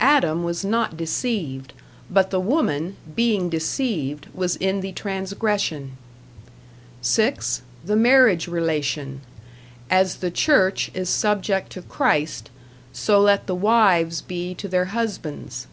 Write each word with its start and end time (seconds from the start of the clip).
Adam 0.00 0.42
was 0.42 0.64
not 0.64 0.96
deceived; 0.96 1.74
but 2.10 2.30
the 2.30 2.40
woman, 2.40 2.96
being 3.14 3.48
deceived, 3.48 4.26
was 4.34 4.56
in 4.56 4.80
the 4.80 4.90
transgression. 4.90 5.96
(6) 7.02 7.62
The 7.84 7.94
marriage 7.94 8.48
relation. 8.48 9.20
As 9.88 10.16
the 10.16 10.30
Church 10.32 10.90
is 10.92 11.08
subject 11.08 11.70
to 11.70 11.82
Christ, 11.82 12.50
so 12.92 13.20
let 13.20 13.46
the 13.46 13.54
wives 13.54 14.22
be 14.22 14.56
to 14.56 14.66
their 14.66 14.86
husbands. 14.86 15.68